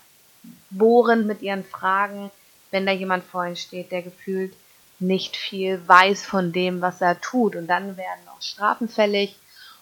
bohrend 0.72 1.28
mit 1.28 1.44
ihren 1.44 1.64
Fragen, 1.64 2.32
wenn 2.72 2.88
da 2.88 2.92
jemand 2.92 3.24
vor 3.24 3.46
ihnen 3.46 3.56
steht, 3.56 3.92
der 3.92 4.02
gefühlt 4.02 4.56
nicht 4.98 5.38
viel 5.38 5.80
weiß 5.88 6.26
von 6.26 6.54
dem, 6.54 6.82
was 6.82 7.02
er 7.02 7.22
tut. 7.22 7.56
Und 7.56 7.68
dann 7.68 7.96
werden 7.96 8.28
auch 8.36 8.42
Strafen 8.42 8.90
fällig 8.90 9.36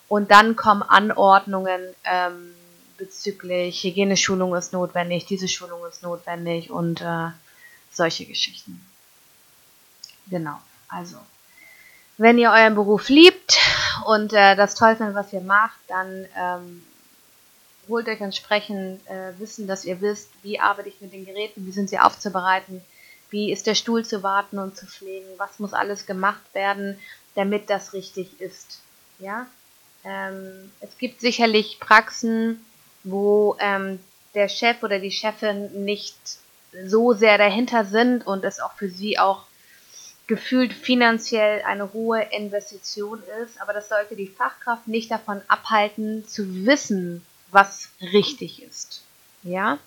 und 0.09 0.29
dann 0.29 0.57
kommen 0.57 0.83
Anordnungen 0.83 1.83
ähm, 2.03 2.53
bezüglich 2.97 3.81
Hygieneschulung 3.81 4.53
ist 4.55 4.73
notwendig, 4.73 5.25
diese 5.25 5.47
Schulung 5.47 5.85
ist 5.85 6.03
notwendig 6.03 6.69
und 6.69 6.99
äh, 6.99 7.29
solche 7.93 8.25
Geschichten. 8.25 8.85
Genau, 10.29 10.59
also 10.87 11.17
wenn 12.17 12.37
ihr 12.37 12.49
euren 12.49 12.75
Beruf 12.75 13.09
liebt 13.09 13.59
und 14.05 14.33
äh, 14.33 14.55
das 14.55 14.75
toll 14.75 14.95
findet, 14.95 15.15
was 15.15 15.33
ihr 15.33 15.41
macht, 15.41 15.77
dann 15.87 16.25
ähm, 16.35 16.83
holt 17.87 18.07
euch 18.07 18.21
entsprechend 18.21 19.05
äh, 19.07 19.39
Wissen, 19.39 19.67
dass 19.67 19.85
ihr 19.85 20.01
wisst, 20.01 20.29
wie 20.41 20.59
arbeite 20.59 20.89
ich 20.89 20.99
mit 20.99 21.13
den 21.13 21.25
Geräten, 21.25 21.65
wie 21.65 21.71
sind 21.71 21.89
sie 21.89 21.99
aufzubereiten, 21.99 22.81
wie 23.29 23.51
ist 23.51 23.67
der 23.67 23.75
Stuhl 23.75 24.05
zu 24.05 24.23
warten 24.23 24.57
und 24.57 24.77
zu 24.77 24.85
pflegen? 24.85 25.27
Was 25.37 25.59
muss 25.59 25.73
alles 25.73 26.05
gemacht 26.05 26.53
werden, 26.53 26.99
damit 27.35 27.69
das 27.69 27.93
richtig 27.93 28.39
ist? 28.39 28.79
Ja, 29.19 29.47
ähm, 30.03 30.71
es 30.79 30.97
gibt 30.97 31.21
sicherlich 31.21 31.79
Praxen, 31.79 32.65
wo 33.03 33.57
ähm, 33.59 33.99
der 34.33 34.47
Chef 34.47 34.81
oder 34.81 34.99
die 34.99 35.11
Chefin 35.11 35.85
nicht 35.85 36.15
so 36.85 37.13
sehr 37.13 37.37
dahinter 37.37 37.85
sind 37.85 38.25
und 38.25 38.45
es 38.45 38.59
auch 38.59 38.73
für 38.73 38.89
sie 38.89 39.19
auch 39.19 39.46
gefühlt 40.27 40.73
finanziell 40.73 41.61
eine 41.63 41.93
hohe 41.93 42.21
Investition 42.21 43.23
ist, 43.43 43.59
aber 43.61 43.73
das 43.73 43.89
sollte 43.89 44.15
die 44.15 44.27
Fachkraft 44.27 44.87
nicht 44.87 45.09
davon 45.09 45.41
abhalten, 45.47 46.27
zu 46.27 46.65
wissen, 46.65 47.25
was 47.51 47.89
richtig 48.01 48.61
ist. 48.61 49.03
Ja, 49.43 49.79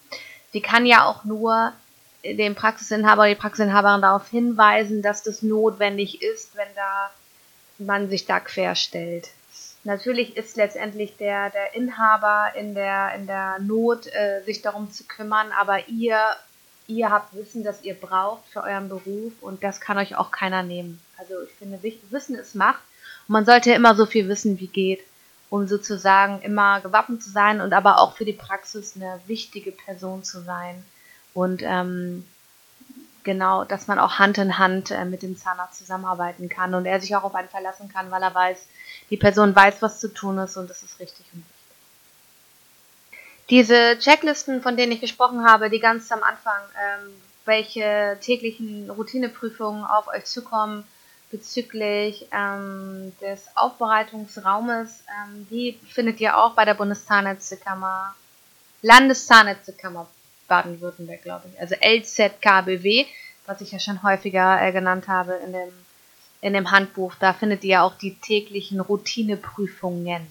sie 0.52 0.62
kann 0.62 0.86
ja 0.86 1.04
auch 1.04 1.24
nur 1.24 1.72
den 2.24 2.54
Praxisinhaber 2.54 3.22
oder 3.22 3.30
die 3.30 3.40
Praxisinhaberin 3.40 4.02
darauf 4.02 4.28
hinweisen, 4.28 5.02
dass 5.02 5.22
das 5.22 5.42
notwendig 5.42 6.22
ist, 6.22 6.56
wenn 6.56 6.68
da 6.74 7.10
man 7.78 8.08
sich 8.08 8.26
da 8.26 8.40
querstellt. 8.40 9.30
Natürlich 9.84 10.36
ist 10.36 10.56
letztendlich 10.56 11.16
der, 11.16 11.50
der 11.50 11.74
Inhaber 11.74 12.52
in 12.54 12.74
der, 12.74 13.14
in 13.14 13.26
der 13.26 13.58
Not, 13.60 14.06
äh, 14.08 14.42
sich 14.44 14.60
darum 14.60 14.90
zu 14.90 15.04
kümmern, 15.04 15.52
aber 15.58 15.88
ihr, 15.88 16.18
ihr 16.90 17.10
habt 17.10 17.34
Wissen, 17.34 17.62
das 17.62 17.82
ihr 17.82 17.94
braucht 17.94 18.46
für 18.48 18.62
euren 18.62 18.88
Beruf 18.88 19.32
und 19.40 19.62
das 19.62 19.80
kann 19.80 19.98
euch 19.98 20.16
auch 20.16 20.30
keiner 20.30 20.62
nehmen. 20.62 21.00
Also 21.16 21.34
ich 21.42 21.52
finde, 21.52 21.80
Wissen 22.10 22.34
ist 22.34 22.54
Macht 22.54 22.82
und 23.28 23.32
man 23.32 23.46
sollte 23.46 23.72
immer 23.72 23.94
so 23.94 24.06
viel 24.06 24.28
wissen, 24.28 24.58
wie 24.58 24.66
geht, 24.66 25.00
um 25.48 25.68
sozusagen 25.68 26.42
immer 26.42 26.80
gewappnet 26.80 27.22
zu 27.22 27.30
sein 27.30 27.60
und 27.60 27.72
aber 27.72 28.00
auch 28.00 28.16
für 28.16 28.24
die 28.24 28.32
Praxis 28.32 28.96
eine 28.96 29.20
wichtige 29.26 29.72
Person 29.72 30.24
zu 30.24 30.40
sein. 30.40 30.84
Und 31.32 31.62
ähm, 31.62 32.24
genau, 33.22 33.64
dass 33.64 33.86
man 33.86 33.98
auch 33.98 34.18
Hand 34.18 34.38
in 34.38 34.58
Hand 34.58 34.90
äh, 34.90 35.04
mit 35.04 35.22
dem 35.22 35.36
Zahnarzt 35.36 35.78
zusammenarbeiten 35.78 36.48
kann 36.48 36.74
und 36.74 36.86
er 36.86 37.00
sich 37.00 37.14
auch 37.14 37.22
auf 37.22 37.34
einen 37.34 37.48
verlassen 37.48 37.88
kann, 37.88 38.10
weil 38.10 38.22
er 38.22 38.34
weiß, 38.34 38.66
die 39.10 39.16
Person 39.16 39.54
weiß, 39.54 39.80
was 39.80 40.00
zu 40.00 40.12
tun 40.12 40.38
ist 40.38 40.56
und 40.56 40.68
das 40.68 40.82
ist 40.82 40.98
richtig 40.98 41.26
und 41.32 41.40
wichtig. 41.40 41.59
Diese 43.50 43.98
Checklisten, 43.98 44.62
von 44.62 44.76
denen 44.76 44.92
ich 44.92 45.00
gesprochen 45.00 45.44
habe, 45.44 45.70
die 45.70 45.80
ganz 45.80 46.10
am 46.12 46.22
Anfang, 46.22 46.62
ähm, 46.76 47.12
welche 47.44 48.16
täglichen 48.20 48.88
Routineprüfungen 48.90 49.84
auf 49.84 50.06
euch 50.06 50.24
zukommen, 50.24 50.84
bezüglich 51.32 52.26
ähm, 52.32 53.12
des 53.20 53.48
Aufbereitungsraumes. 53.56 55.02
Ähm, 55.08 55.46
die 55.50 55.78
findet 55.88 56.20
ihr 56.20 56.36
auch 56.36 56.54
bei 56.54 56.64
der 56.64 56.74
Bundeszahnärztekammer, 56.74 58.14
Landeszahnärztekammer 58.82 60.08
Baden-Württemberg, 60.46 61.22
glaube 61.22 61.48
ich. 61.48 61.60
Also 61.60 61.74
LZKBW, 61.80 63.06
was 63.46 63.60
ich 63.60 63.72
ja 63.72 63.78
schon 63.78 64.02
häufiger 64.02 64.60
äh, 64.62 64.72
genannt 64.72 65.08
habe 65.08 65.34
in 65.44 65.52
dem, 65.52 65.72
in 66.40 66.52
dem 66.52 66.70
Handbuch. 66.70 67.14
Da 67.18 67.32
findet 67.32 67.64
ihr 67.64 67.82
auch 67.82 67.96
die 67.96 68.14
täglichen 68.16 68.80
Routineprüfungen. 68.80 70.26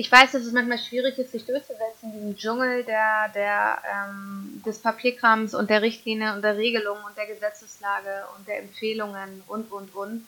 Ich 0.00 0.12
weiß, 0.12 0.30
dass 0.30 0.44
es 0.44 0.52
manchmal 0.52 0.78
schwierig 0.78 1.18
ist, 1.18 1.32
sich 1.32 1.44
durchzusetzen 1.44 2.04
in 2.04 2.12
diesem 2.12 2.36
Dschungel 2.36 2.84
der, 2.84 3.30
der, 3.34 3.82
ähm, 3.84 4.62
des 4.64 4.78
Papierkrams 4.78 5.56
und 5.56 5.70
der 5.70 5.82
Richtlinie 5.82 6.34
und 6.34 6.42
der 6.42 6.56
Regelungen 6.56 7.02
und 7.02 7.16
der 7.16 7.26
Gesetzeslage 7.26 8.22
und 8.36 8.46
der 8.46 8.60
Empfehlungen 8.60 9.42
und, 9.48 9.72
und, 9.72 9.92
und. 9.96 10.24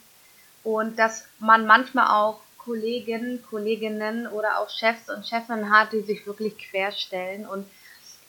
Und 0.65 0.99
dass 0.99 1.25
man 1.39 1.69
manchmal 1.69 2.09
auch 2.09 2.41
Kollegen, 2.59 3.45
Kolleginnen 3.49 4.27
oder 4.27 4.59
auch 4.59 4.71
Chefs 4.71 5.09
und 5.09 5.25
Chefinnen 5.25 5.71
hat, 5.71 5.93
die 5.93 6.01
sich 6.01 6.27
wirklich 6.27 6.59
querstellen. 6.59 7.47
Und 7.47 7.65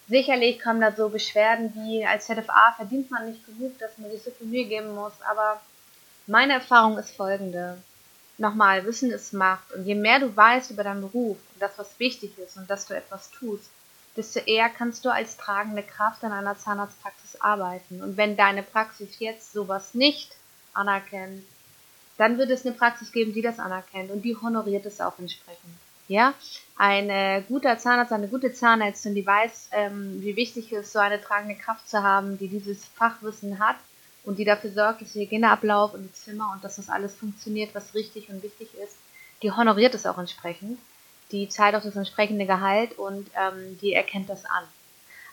sicherlich 0.08 0.62
kommen 0.62 0.82
da 0.82 0.92
so 0.92 1.10
Beschwerden 1.10 1.74
wie, 1.74 2.06
als 2.06 2.28
ZFA 2.28 2.74
verdient 2.76 3.10
man 3.10 3.28
nicht 3.28 3.44
genug, 3.48 3.80
dass 3.80 3.98
man 3.98 4.12
sich 4.12 4.22
so 4.22 4.30
viel 4.30 4.46
Mühe 4.46 4.66
geben 4.66 4.94
muss. 4.94 5.14
Aber 5.28 5.60
meine 6.28 6.54
Erfahrung 6.54 7.00
ist 7.00 7.16
folgende 7.16 7.80
nochmal, 8.42 8.86
Wissen 8.86 9.12
ist 9.12 9.32
Macht. 9.32 9.72
Und 9.72 9.86
je 9.86 9.96
mehr 9.96 10.20
du 10.20 10.36
weißt 10.36 10.72
über 10.72 10.84
deinen 10.84 11.02
Beruf 11.02 11.38
und 11.54 11.62
das, 11.62 11.78
was 11.78 11.98
wichtig 12.00 12.38
ist 12.38 12.58
und 12.58 12.70
dass 12.70 12.86
du 12.88 12.96
etwas 12.96 13.32
tust, 13.32 13.70
desto 14.18 14.40
eher 14.42 14.70
kannst 14.70 15.06
du 15.06 15.10
als 15.10 15.38
tragende 15.38 15.84
Kraft 15.84 16.24
in 16.24 16.32
einer 16.32 16.58
Zahnarztpraxis 16.58 17.40
arbeiten. 17.40 18.04
Und 18.04 18.18
wenn 18.18 18.36
deine 18.36 18.64
Praxis 18.64 19.20
jetzt 19.20 19.54
sowas 19.54 19.94
nicht 19.94 20.36
anerkennt, 20.74 21.44
dann 22.18 22.38
wird 22.38 22.50
es 22.50 22.66
eine 22.66 22.76
Praxis 22.76 23.12
geben, 23.14 23.34
die 23.34 23.42
das 23.42 23.60
anerkennt 23.60 24.12
und 24.12 24.24
die 24.24 24.36
honoriert 24.36 24.86
es 24.86 25.00
auch 25.00 25.18
entsprechend. 25.18 25.74
Ja, 26.10 26.34
ein 26.76 27.46
guter 27.48 27.78
Zahnarzt, 27.78 28.12
eine 28.12 28.28
gute 28.28 28.52
Zahnärztin, 28.52 29.16
die 29.16 29.26
weiß, 29.26 29.70
ähm, 29.72 30.22
wie 30.22 30.36
wichtig 30.36 30.74
es 30.74 30.88
ist, 30.88 30.94
so 30.94 31.00
eine 31.00 31.22
tragende 31.22 31.56
Kraft 31.56 31.88
zu 31.90 32.04
haben, 32.04 32.38
die 32.38 32.50
dieses 32.50 32.86
Fachwissen 32.86 33.60
hat 33.60 33.78
und 34.24 34.38
die 34.38 34.46
dafür 34.46 34.72
sorgt, 34.72 35.02
dass 35.02 35.14
der 35.14 35.24
Hygieneablauf 35.24 35.94
und 35.94 36.10
das 36.10 36.24
Zimmer 36.24 36.52
und 36.54 36.64
dass 36.64 36.76
das 36.76 36.90
alles 36.90 37.16
funktioniert, 37.16 37.74
was 37.74 37.94
richtig 37.96 38.30
und 38.30 38.44
wichtig 38.44 38.70
ist, 38.76 38.96
die 39.42 39.52
honoriert 39.52 39.96
es 39.96 40.06
auch 40.06 40.18
entsprechend. 40.18 40.80
Die 41.32 41.50
zahlt 41.50 41.76
auch 41.76 41.82
das 41.82 41.96
entsprechende 41.96 42.46
Gehalt 42.46 42.98
und 43.00 43.30
ähm, 43.36 43.80
die 43.82 43.94
erkennt 43.94 44.30
das 44.30 44.46
an. 44.46 44.64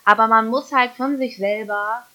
Aber 0.05 0.27
man 0.27 0.49
muss 0.49 0.73
halt 0.73 0.93
von 0.93 1.19
sich 1.19 1.37
selber 1.37 2.07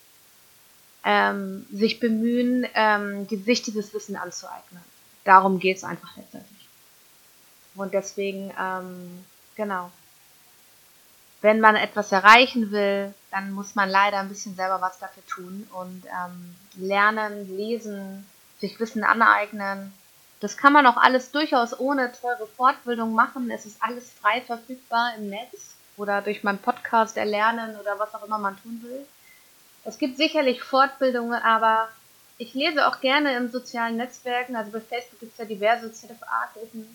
ähm, 1.03 1.65
sich 1.71 1.99
bemühen, 1.99 2.65
ähm, 2.73 3.27
die, 3.27 3.35
sich 3.37 3.61
dieses 3.61 3.93
Wissen 3.93 4.15
anzueignen. 4.15 4.81
Darum 5.25 5.59
geht 5.59 5.77
es 5.77 5.83
einfach 5.83 6.15
letztendlich. 6.17 6.67
Und 7.75 7.93
deswegen, 7.93 8.53
ähm, 8.59 9.25
genau 9.55 9.91
wenn 11.43 11.59
man 11.59 11.75
etwas 11.75 12.13
erreichen 12.13 12.71
will, 12.71 13.13
dann 13.29 13.51
muss 13.51 13.75
man 13.75 13.89
leider 13.89 14.19
ein 14.19 14.29
bisschen 14.29 14.55
selber 14.55 14.79
was 14.79 14.97
dafür 14.99 15.25
tun 15.25 15.67
und 15.73 16.05
ähm, 16.05 16.55
lernen, 16.77 17.57
lesen, 17.57 18.25
sich 18.61 18.79
Wissen 18.79 19.03
aneignen. 19.03 19.93
Das 20.39 20.55
kann 20.55 20.71
man 20.71 20.87
auch 20.87 20.95
alles 20.95 21.31
durchaus 21.31 21.77
ohne 21.77 22.13
teure 22.13 22.47
Fortbildung 22.47 23.13
machen. 23.13 23.51
Es 23.51 23.65
ist 23.65 23.83
alles 23.83 24.09
frei 24.09 24.39
verfügbar 24.39 25.15
im 25.17 25.29
Netz 25.29 25.75
oder 25.97 26.21
durch 26.21 26.45
meinen 26.45 26.59
Podcast 26.59 27.17
erlernen 27.17 27.77
oder 27.77 27.99
was 27.99 28.15
auch 28.15 28.23
immer 28.23 28.37
man 28.37 28.57
tun 28.63 28.79
will. 28.81 29.05
Es 29.83 29.97
gibt 29.97 30.15
sicherlich 30.15 30.63
Fortbildungen, 30.63 31.41
aber 31.41 31.89
ich 32.37 32.53
lese 32.53 32.87
auch 32.87 33.01
gerne 33.01 33.35
in 33.35 33.51
sozialen 33.51 33.97
Netzwerken. 33.97 34.55
Also 34.55 34.71
bei 34.71 34.79
Facebook 34.79 35.19
gibt 35.19 35.33
es 35.33 35.39
ja 35.39 35.43
diverse 35.45 35.91
ZFA-Gruppen 35.91 36.87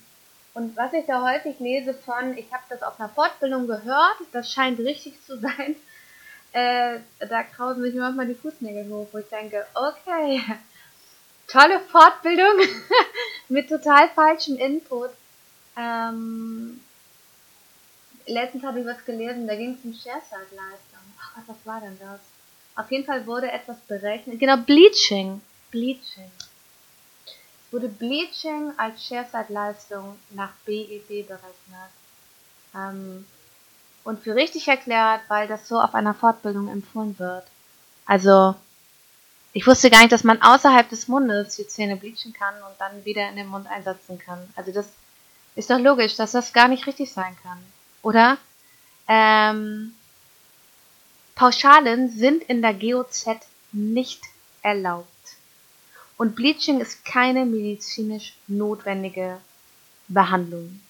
und 0.55 0.77
was 0.77 0.93
ich 0.93 1.07
da 1.07 1.23
häufig 1.23 1.59
lese 1.61 1.95
von, 1.95 2.37
ich 2.37 2.53
habe 2.53 2.63
das 2.69 2.83
auf 2.83 2.99
einer 2.99 3.09
Fortbildung 3.09 3.67
gehört, 3.67 4.17
das 4.33 4.53
scheint 4.53 4.79
richtig 4.79 5.15
zu 5.25 5.39
sein, 5.39 5.77
äh, 6.53 7.01
da 7.21 7.43
krausen 7.43 7.83
sich 7.83 7.95
manchmal 7.95 8.27
die 8.27 8.35
Fußnägel 8.35 8.89
hoch, 8.91 9.09
wo 9.13 9.19
ich 9.19 9.29
denke, 9.29 9.67
okay, 9.75 10.43
tolle 11.47 11.81
Fortbildung 11.81 12.67
mit 13.49 13.69
total 13.69 14.09
falschem 14.11 14.57
Input. 14.57 15.11
Ähm, 15.77 16.81
letztens 18.27 18.65
habe 18.65 18.81
ich 18.81 18.87
was 18.87 19.05
gelesen, 19.05 19.47
da 19.47 19.55
ging 19.55 19.75
es 19.75 19.85
um 19.85 19.93
Share-Side-Leistung. 19.93 20.99
Ach 21.21 21.43
was 21.47 21.57
war 21.65 21.81
denn 21.81 21.99
das? 22.01 22.21
Auf 22.75 22.91
jeden 22.91 23.05
Fall 23.05 23.27
wurde 23.27 23.51
etwas 23.51 23.79
berechnet. 23.81 24.39
Genau, 24.39 24.57
Bleaching. 24.57 25.41
Bleaching 25.71 26.31
wurde 27.71 27.89
Bleaching 27.89 28.73
als 28.77 29.05
Shareside-Leistung 29.07 30.19
nach 30.31 30.53
BEP 30.65 31.27
berechnet. 31.27 31.91
Ähm, 32.75 33.27
und 34.05 34.23
für 34.23 34.35
richtig 34.35 34.69
erklärt, 34.69 35.21
weil 35.29 35.49
das 35.49 35.69
so 35.69 35.79
auf 35.81 35.95
einer 35.95 36.15
Fortbildung 36.15 36.69
empfohlen 36.69 37.19
wird. 37.19 37.45
Also, 38.07 38.55
ich 39.53 39.67
wusste 39.67 39.91
gar 39.91 40.01
nicht, 40.01 40.13
dass 40.13 40.25
man 40.25 40.41
außerhalb 40.41 40.89
des 40.89 41.09
Mundes 41.09 41.57
die 41.57 41.67
Zähne 41.67 41.97
bleachen 41.97 42.33
kann 42.33 42.55
und 42.63 42.79
dann 42.79 43.05
wieder 43.05 43.29
in 43.29 43.37
den 43.37 43.49
Mund 43.49 43.67
einsetzen 43.67 44.19
kann. 44.19 44.39
Also 44.57 44.73
das 44.73 44.89
ist 45.57 45.71
doch 45.71 45.79
logisch, 45.79 46.17
dass 46.17 46.33
das 46.33 46.53
gar 46.53 46.69
nicht 46.69 46.87
richtig 46.87 47.13
sein 47.13 47.37
kann. 47.43 47.59
Oder? 48.03 48.39
Ähm, 49.09 49.95
Pauschalen 51.35 52.11
sind 52.11 52.45
in 52.45 52.63
der 52.63 52.75
GOZ 52.75 53.27
nicht 53.73 54.23
erlaubt. 54.63 55.09
Und 56.19 56.35
Bleaching 56.35 56.81
ist 56.81 57.05
keine 57.05 57.47
medizinisch 57.47 58.35
notwendige 58.49 59.39
Behandlung. 60.09 60.81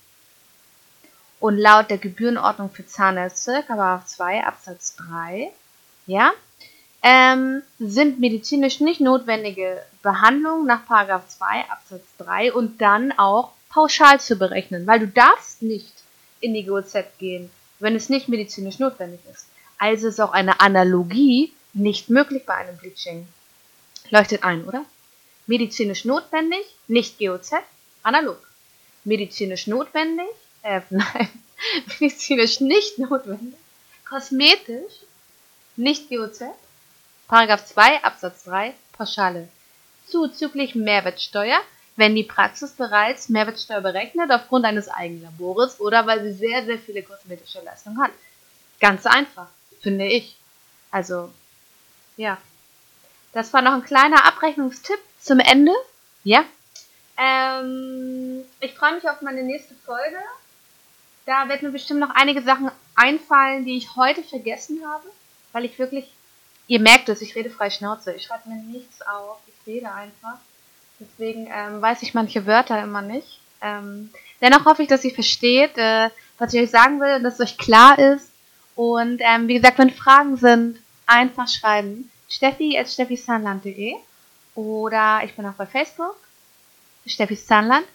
Und 1.39 1.59
laut 1.59 1.91
der 1.91 1.99
Gebührenordnung 1.99 2.71
für 2.71 2.87
Zahnärzte, 2.87 3.63
Paragraph 3.67 4.07
2 4.07 4.45
Absatz 4.45 4.97
3, 4.97 5.53
ja, 6.07 6.33
ähm, 7.03 7.63
sind 7.79 8.19
medizinisch 8.19 8.81
nicht 8.81 9.01
notwendige 9.01 9.83
Behandlungen 10.03 10.67
nach 10.67 10.87
Paragraph 10.87 11.29
2 11.29 11.71
Absatz 11.71 12.03
3 12.17 12.53
und 12.55 12.81
dann 12.81 13.13
auch 13.13 13.53
pauschal 13.69 14.19
zu 14.19 14.37
berechnen, 14.37 14.87
weil 14.87 14.99
du 14.99 15.07
darfst 15.07 15.63
nicht 15.63 15.93
in 16.41 16.55
die 16.55 16.65
GOZ 16.65 16.95
gehen, 17.19 17.51
wenn 17.79 17.95
es 17.95 18.09
nicht 18.09 18.29
medizinisch 18.29 18.79
notwendig 18.79 19.21
ist. 19.31 19.47
Also 19.77 20.09
ist 20.09 20.21
auch 20.21 20.33
eine 20.33 20.61
Analogie 20.61 21.53
nicht 21.75 22.09
möglich 22.09 22.47
bei 22.47 22.55
einem 22.55 22.79
Bleaching. 22.79 23.29
Leuchtet 24.11 24.43
ein, 24.43 24.65
oder? 24.65 24.85
Medizinisch 25.49 26.05
notwendig, 26.05 26.65
nicht 26.89 27.19
GOZ, 27.19 27.53
analog. 28.03 28.39
Medizinisch 29.05 29.67
notwendig, 29.67 30.29
äh, 30.63 30.83
nein, 30.91 31.29
medizinisch 31.87 32.61
nicht 32.61 32.99
notwendig, 32.99 33.59
kosmetisch, 34.07 34.93
nicht 35.77 36.11
GOZ, 36.11 36.43
Paragraph 37.29 37.65
2 37.65 38.05
Absatz 38.05 38.45
3, 38.45 38.75
Pauschale. 38.93 39.49
Zuzüglich 40.07 40.75
Mehrwertsteuer, 40.75 41.61
wenn 41.97 42.15
die 42.15 42.25
Praxis 42.25 42.73
bereits 42.73 43.31
Mehrwertsteuer 43.31 43.81
berechnet 43.81 44.31
aufgrund 44.31 44.67
eines 44.67 44.89
Eigenlabores 44.89 45.81
oder 45.81 46.07
weil 46.07 46.23
sie 46.25 46.33
sehr, 46.33 46.67
sehr 46.67 46.79
viele 46.79 47.03
kosmetische 47.03 47.63
Leistungen 47.63 48.03
hat. 48.03 48.11
Ganz 48.81 49.07
einfach, 49.07 49.49
finde 49.81 50.07
ich. 50.07 50.37
Also, 50.91 51.33
ja. 52.19 52.37
Das 53.33 53.53
war 53.55 53.63
noch 53.63 53.73
ein 53.73 53.85
kleiner 53.85 54.27
Abrechnungstipp 54.27 54.99
zum 55.29 55.39
Ende. 55.39 55.73
Ja. 56.25 56.45
Ähm, 57.17 58.45
ich 58.61 58.75
freue 58.75 58.95
mich 58.95 59.09
auf 59.09 59.23
meine 59.23 59.43
nächste 59.43 59.75
Folge. 59.75 60.17
Da 61.27 61.49
werden 61.49 61.67
mir 61.69 61.73
bestimmt 61.73 62.01
noch 62.01 62.15
einige 62.15 62.43
Sachen 62.43 62.71
einfallen, 62.95 63.65
die 63.65 63.77
ich 63.77 63.95
heute 63.97 64.23
vergessen 64.23 64.81
habe, 64.89 65.05
weil 65.53 65.67
ich 65.67 65.79
wirklich, 65.79 66.11
ihr 66.67 66.81
merkt 66.81 67.09
es, 67.11 67.21
ich 67.21 67.37
rede 67.37 67.51
frei 67.51 67.71
Schnauze. 67.71 68.15
Ich 68.15 68.25
schreibe 68.25 68.49
mir 68.49 68.63
nichts 68.63 69.03
auf, 69.03 69.39
ich 69.47 69.67
rede 69.67 69.93
einfach. 69.93 70.39
Deswegen 70.99 71.49
ähm, 71.53 71.83
weiß 71.83 72.03
ich 72.03 72.15
manche 72.15 72.47
Wörter 72.47 72.83
immer 72.83 73.03
nicht. 73.03 73.41
Ähm, 73.61 74.11
dennoch 74.41 74.65
hoffe 74.65 74.83
ich, 74.83 74.89
dass 74.89 75.05
ihr 75.05 75.15
versteht, 75.15 75.77
äh, 75.77 76.09
was 76.39 76.55
ich 76.55 76.63
euch 76.63 76.71
sagen 76.71 77.01
will, 77.01 77.23
dass 77.23 77.35
es 77.35 77.41
euch 77.41 77.59
klar 77.59 77.99
ist. 77.99 78.31
Und 78.75 79.21
ähm, 79.21 79.49
wie 79.49 79.55
gesagt, 79.55 79.79
wenn 79.79 79.91
Fragen 79.91 80.37
sind, 80.37 80.79
einfach 81.07 81.49
schreiben. 81.49 82.11
Steffi 82.29 82.79
at 82.79 82.89
steffisanland.de 82.89 83.97
oder 84.59 85.21
ich 85.25 85.37
bin 85.37 85.47
auch 85.47 85.55
bei 85.55 85.67
Facebook, 85.67 86.17
Steffis 87.07 87.47
Zahnland. 87.47 87.87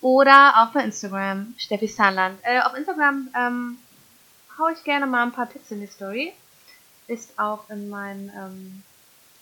Oder 0.00 0.54
auch 0.56 0.72
bei 0.72 0.82
Instagram, 0.82 1.54
Steffis 1.58 1.94
Zahnland. 1.96 2.38
Äh, 2.42 2.60
auf 2.60 2.74
Instagram 2.74 3.28
ähm, 3.36 3.78
haue 4.58 4.72
ich 4.72 4.82
gerne 4.82 5.06
mal 5.06 5.24
ein 5.24 5.32
paar 5.32 5.50
Tipps 5.50 5.70
in 5.70 5.80
die 5.80 5.86
Story. 5.86 6.32
Ist 7.06 7.38
auch 7.38 7.68
in 7.68 7.90
meinen, 7.90 8.32
ähm, 8.34 8.82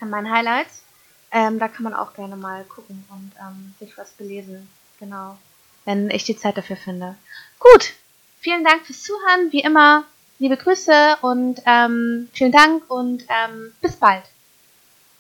in 0.00 0.10
meinen 0.10 0.28
Highlights. 0.28 0.82
Ähm, 1.30 1.60
da 1.60 1.68
kann 1.68 1.84
man 1.84 1.94
auch 1.94 2.12
gerne 2.14 2.34
mal 2.34 2.64
gucken 2.64 3.04
und 3.08 3.30
ähm, 3.40 3.74
sich 3.78 3.96
was 3.96 4.10
belesen. 4.10 4.68
Genau. 4.98 5.38
Wenn 5.84 6.10
ich 6.10 6.24
die 6.24 6.36
Zeit 6.36 6.56
dafür 6.56 6.76
finde. 6.76 7.14
Gut. 7.60 7.92
Vielen 8.40 8.64
Dank 8.64 8.84
fürs 8.84 9.02
Zuhören. 9.02 9.52
Wie 9.52 9.60
immer, 9.60 10.04
liebe 10.40 10.56
Grüße 10.56 11.18
und 11.22 11.62
ähm, 11.66 12.28
vielen 12.32 12.52
Dank 12.52 12.90
und 12.90 13.22
ähm, 13.28 13.72
bis 13.80 13.94
bald. 13.94 14.24